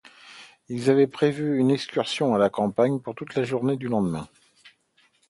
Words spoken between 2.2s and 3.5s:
à la campagne pour toute la